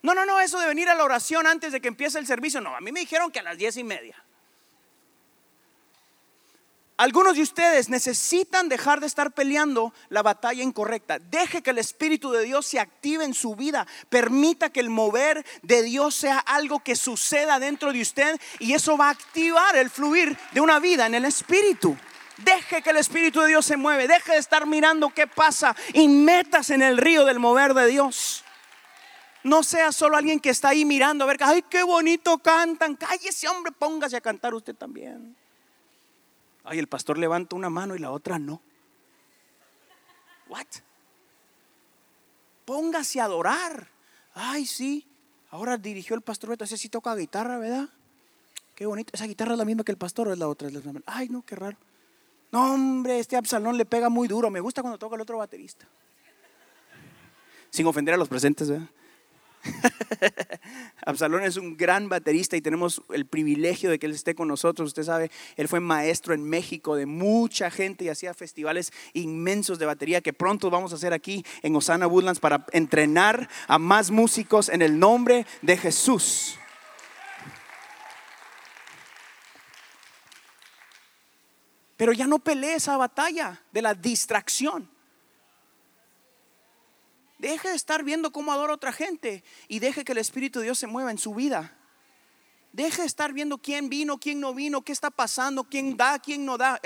[0.02, 2.60] No, no, no, eso de venir a la oración antes de que empiece el servicio,
[2.60, 4.22] no, a mí me dijeron que a las diez y media.
[7.02, 11.18] Algunos de ustedes necesitan dejar de estar peleando la batalla incorrecta.
[11.18, 13.88] Deje que el Espíritu de Dios se active en su vida.
[14.08, 18.96] Permita que el mover de Dios sea algo que suceda dentro de usted y eso
[18.96, 21.96] va a activar el fluir de una vida en el Espíritu.
[22.36, 24.06] Deje que el Espíritu de Dios se mueve.
[24.06, 28.44] Deje de estar mirando qué pasa y metas en el río del mover de Dios.
[29.42, 32.94] No sea solo alguien que está ahí mirando a ver, ay, qué bonito cantan.
[32.94, 35.41] Cállese, hombre, póngase a cantar usted también.
[36.64, 38.60] Ay, el pastor levanta una mano y la otra no.
[40.48, 40.66] What?
[42.64, 43.88] Póngase a adorar.
[44.34, 45.06] Ay, sí.
[45.50, 47.88] Ahora dirigió el pastor ese sí toca guitarra, ¿verdad?
[48.74, 49.10] Qué bonito.
[49.12, 50.68] Esa guitarra es la misma que el pastor o es la otra.
[51.06, 51.76] Ay, no, qué raro.
[52.50, 54.50] No, hombre, este Absalón le pega muy duro.
[54.50, 55.86] Me gusta cuando toca el otro baterista.
[57.70, 58.88] Sin ofender a los presentes, ¿verdad?
[61.06, 64.88] Absalón es un gran baterista y tenemos el privilegio de que él esté con nosotros.
[64.88, 69.86] Usted sabe, él fue maestro en México de mucha gente y hacía festivales inmensos de
[69.86, 74.68] batería que pronto vamos a hacer aquí en Osana Woodlands para entrenar a más músicos
[74.68, 76.58] en el nombre de Jesús.
[81.96, 84.91] Pero ya no pelee esa batalla de la distracción.
[87.42, 90.78] Deje de estar viendo cómo adora otra gente y deje que el Espíritu de Dios
[90.78, 91.76] se mueva en su vida.
[92.72, 96.46] Deje de estar viendo quién vino, quién no vino, qué está pasando, quién da, quién
[96.46, 96.80] no da.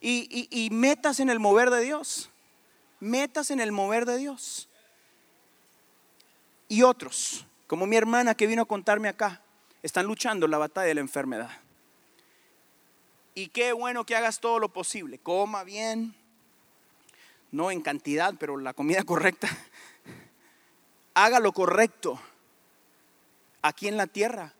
[0.00, 2.30] y, metas en el mover de Dios.
[2.98, 4.68] Metas en el mover de Dios.
[6.66, 9.40] Y otros, como mi hermana que vino a contarme acá,
[9.84, 11.50] están luchando la batalla de la enfermedad.
[13.36, 15.20] Y qué bueno que hagas todo lo posible.
[15.20, 16.12] Coma bien,
[17.56, 19.48] no en cantidad, pero la comida correcta
[21.16, 22.20] haga lo correcto
[23.62, 24.52] aquí en la tierra,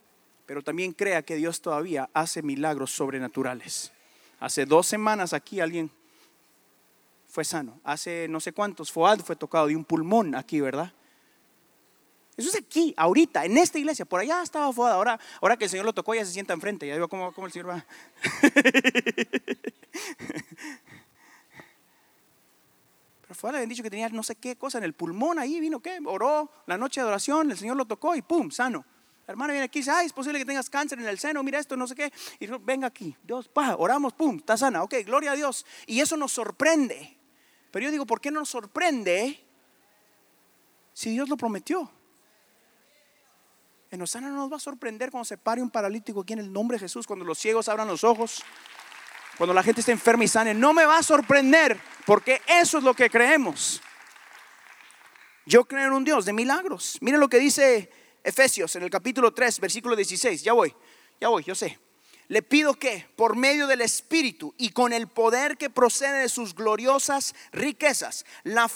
[0.47, 3.93] pero también crea que Dios todavía hace milagros sobrenaturales.
[4.41, 5.91] Hace dos semanas aquí alguien
[7.29, 7.79] fue sano.
[7.85, 10.93] Hace no sé cuántos, Foad fue tocado de un pulmón aquí, ¿verdad?
[12.39, 14.07] Eso es aquí, ahorita, en esta iglesia.
[14.07, 14.93] Por allá estaba Foad.
[14.93, 16.87] Ahora, ahora que el Señor lo tocó, ya se sienta enfrente.
[16.87, 17.85] Ya veo cómo, cómo el Señor va.
[23.37, 25.81] Fue le habían dicho que tenía no sé qué cosa en el pulmón ahí, vino
[25.81, 28.85] qué, oró la noche de adoración, el Señor lo tocó y pum, sano.
[29.27, 31.43] La hermana viene aquí y dice, ay, es posible que tengas cáncer en el seno,
[31.43, 32.13] mira esto, no sé qué.
[32.39, 35.67] Y dijo, venga aquí, Dios, pa, oramos, pum, está sana, ok, gloria a Dios.
[35.87, 37.17] Y eso nos sorprende.
[37.73, 39.45] Pero yo digo, ¿por qué no nos sorprende
[40.93, 41.91] si Dios lo prometió?
[43.91, 46.53] En Osana no nos va a sorprender cuando se pare un paralítico aquí en el
[46.53, 48.43] nombre de Jesús, cuando los ciegos abran los ojos,
[49.37, 50.55] cuando la gente esté enferma y sane.
[50.55, 53.81] No me va a sorprender porque eso es lo que creemos.
[55.45, 56.99] Yo creo en un Dios de milagros.
[57.01, 57.91] Miren lo que dice
[58.25, 60.43] Efesios en el capítulo 3, versículo 16.
[60.43, 60.75] Ya voy,
[61.21, 61.79] ya voy, yo sé.
[62.29, 66.57] Le pido que por medio del Espíritu y con el poder que procede de sus
[66.57, 68.69] gloriosas riquezas, la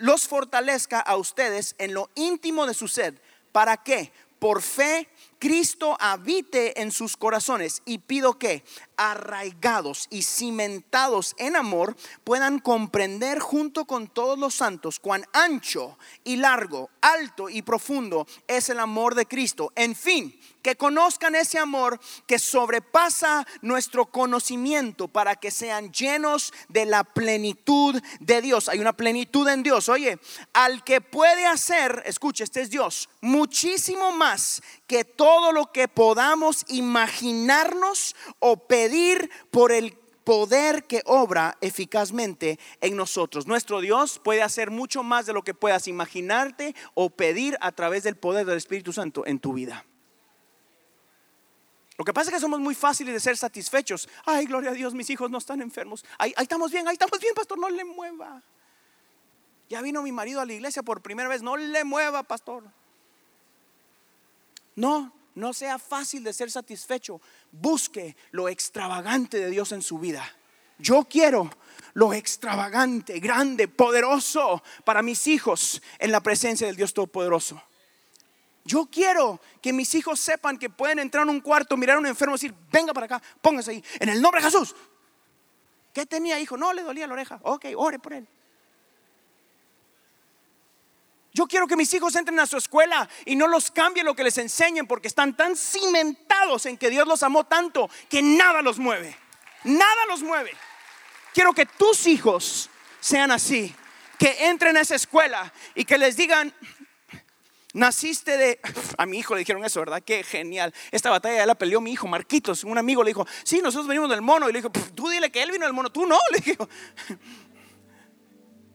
[0.00, 3.14] los fortalezca a ustedes en lo íntimo de su sed.
[3.52, 4.10] ¿Para qué?
[4.40, 8.64] Por fe Cristo habite en sus corazones y pido que,
[8.96, 16.36] arraigados y cimentados en amor, puedan comprender junto con todos los santos cuán ancho y
[16.36, 19.72] largo, alto y profundo es el amor de Cristo.
[19.76, 26.86] En fin, que conozcan ese amor que sobrepasa nuestro conocimiento para que sean llenos de
[26.86, 28.68] la plenitud de Dios.
[28.68, 29.88] Hay una plenitud en Dios.
[29.88, 30.18] Oye,
[30.54, 36.64] al que puede hacer, escuche, este es Dios, muchísimo más que todo lo que podamos
[36.68, 39.92] imaginarnos o pedir por el
[40.24, 43.46] poder que obra eficazmente en nosotros.
[43.46, 48.02] Nuestro Dios puede hacer mucho más de lo que puedas imaginarte o pedir a través
[48.02, 49.84] del poder del Espíritu Santo en tu vida.
[51.98, 54.08] Lo que pasa es que somos muy fáciles de ser satisfechos.
[54.26, 56.04] Ay, gloria a Dios, mis hijos no están enfermos.
[56.18, 58.42] Ahí, estamos bien, ahí estamos bien, pastor, no le mueva.
[59.68, 62.64] Ya vino mi marido a la iglesia por primera vez, no le mueva, pastor.
[64.76, 67.20] No, no sea fácil de ser satisfecho.
[67.52, 70.28] Busque lo extravagante de Dios en su vida.
[70.78, 71.50] Yo quiero
[71.94, 77.62] lo extravagante, grande, poderoso para mis hijos en la presencia del Dios Todopoderoso.
[78.64, 82.06] Yo quiero que mis hijos sepan que pueden entrar en un cuarto, mirar a un
[82.06, 84.74] enfermo y decir, venga para acá, póngase ahí, en el nombre de Jesús.
[85.92, 86.56] ¿Qué tenía, hijo?
[86.56, 87.40] No, le dolía la oreja.
[87.42, 88.26] Ok, ore por él.
[91.36, 94.24] Yo quiero que mis hijos entren a su escuela y no los cambie lo que
[94.24, 98.78] les enseñen porque están tan cimentados en que Dios los amó tanto que nada los
[98.78, 99.14] mueve.
[99.64, 100.52] Nada los mueve.
[101.34, 102.70] Quiero que tus hijos
[103.00, 103.74] sean así,
[104.18, 106.54] que entren a esa escuela y que les digan,
[107.74, 108.58] Naciste de...
[108.96, 110.02] A mi hijo le dijeron eso, ¿verdad?
[110.02, 110.72] Qué genial.
[110.90, 112.64] Esta batalla ya la peleó mi hijo Marquitos.
[112.64, 114.48] Un amigo le dijo, sí, nosotros venimos del mono.
[114.48, 115.92] Y le dijo, tú dile que él vino del mono.
[115.92, 116.66] Tú no, le dijo.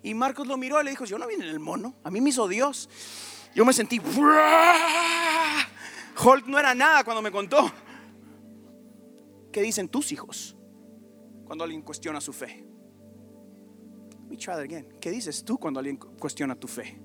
[0.04, 1.96] Y Marcos lo miró y le dijo, yo no vine del mono.
[2.04, 2.90] A mí me hizo Dios.
[3.54, 4.00] Yo me sentí...
[6.24, 7.72] Hulk no era nada cuando me contó.
[9.52, 10.56] ¿Qué dicen tus hijos
[11.46, 12.66] cuando alguien cuestiona su fe?
[14.22, 14.88] Let me try that again.
[15.00, 17.00] ¿Qué dices tú cuando alguien cuestiona tu fe?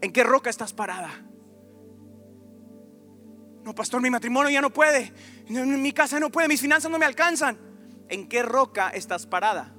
[0.00, 1.10] ¿En qué roca estás parada?
[3.64, 5.12] No, pastor, mi matrimonio ya no puede.
[5.48, 7.58] Mi casa no puede, mis finanzas no me alcanzan.
[8.08, 9.74] ¿En qué roca estás parada?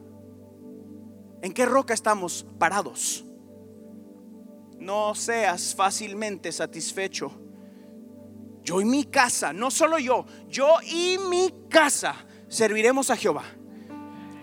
[1.41, 3.25] ¿En qué roca estamos parados?
[4.79, 7.31] No seas fácilmente satisfecho.
[8.63, 12.15] Yo y mi casa, no solo yo, yo y mi casa
[12.47, 13.43] serviremos a Jehová.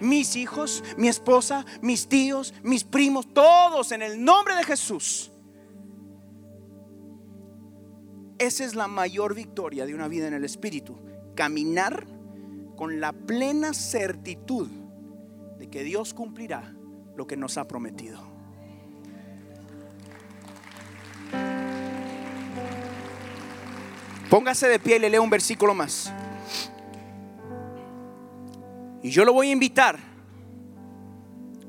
[0.00, 5.32] Mis hijos, mi esposa, mis tíos, mis primos, todos en el nombre de Jesús
[8.42, 10.98] Esa es la mayor victoria de una vida en el Espíritu.
[11.36, 12.08] Caminar
[12.74, 14.66] con la plena certitud
[15.60, 16.74] de que Dios cumplirá
[17.22, 18.20] lo que nos ha prometido.
[24.28, 26.12] Póngase de pie y le leo un versículo más.
[29.04, 30.00] Y yo lo voy a invitar.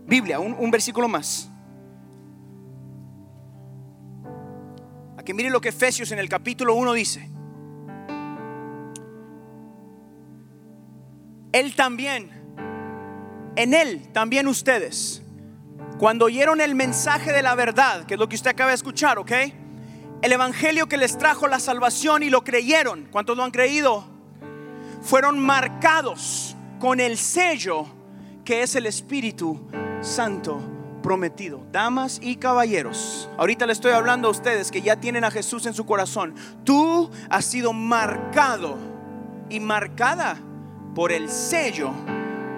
[0.08, 1.50] Biblia, un, versículo más.
[5.24, 7.30] que mire lo que Efesios en el capítulo 1 dice.
[11.54, 12.30] Él también,
[13.56, 15.23] en Él también ustedes,
[15.98, 19.20] cuando oyeron el mensaje de la verdad, que es lo que usted acaba de escuchar,
[19.20, 19.32] ¿ok?
[20.22, 24.06] El Evangelio que les trajo la salvación y lo creyeron, ¿cuántos lo han creído?
[25.02, 27.86] Fueron marcados con el sello
[28.46, 29.60] que es el Espíritu
[30.02, 30.62] Santo
[31.02, 31.62] prometido.
[31.72, 35.74] Damas y caballeros, ahorita le estoy hablando a ustedes que ya tienen a Jesús en
[35.74, 36.34] su corazón.
[36.64, 38.78] Tú has sido marcado
[39.50, 40.38] y marcada
[40.96, 41.92] por el sello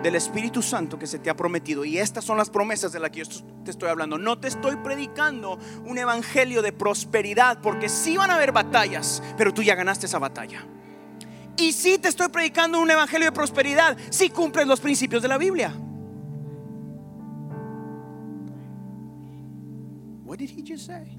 [0.05, 1.83] del Espíritu Santo que se te ha prometido.
[1.83, 4.19] Y estas son las promesas de las que yo te estoy hablando.
[4.19, 9.51] No te estoy predicando un evangelio de prosperidad, porque sí van a haber batallas, pero
[9.51, 10.63] tú ya ganaste esa batalla.
[11.57, 15.39] Y sí te estoy predicando un evangelio de prosperidad si cumples los principios de la
[15.39, 15.73] Biblia.
[20.23, 21.17] What did he just say?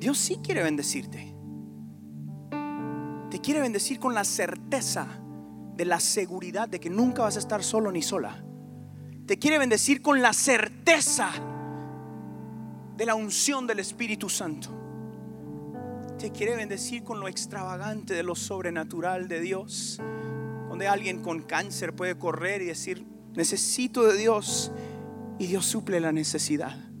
[0.00, 1.32] Dios sí quiere bendecirte.
[3.30, 5.21] Te quiere bendecir con la certeza
[5.76, 8.44] de la seguridad de que nunca vas a estar solo ni sola.
[9.26, 11.30] Te quiere bendecir con la certeza
[12.96, 14.68] de la unción del Espíritu Santo.
[16.18, 20.00] Te quiere bendecir con lo extravagante de lo sobrenatural de Dios.
[20.68, 23.04] Donde alguien con cáncer puede correr y decir,
[23.34, 24.72] necesito de Dios.
[25.38, 26.92] Y Dios suple la necesidad.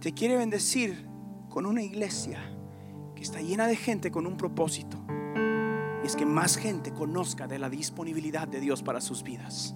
[0.00, 1.06] te quiere bendecir
[1.50, 2.40] con una iglesia
[3.22, 4.98] está llena de gente con un propósito.
[6.02, 9.74] Y es que más gente conozca de la disponibilidad de Dios para sus vidas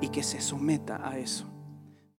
[0.00, 1.55] y que se someta a eso.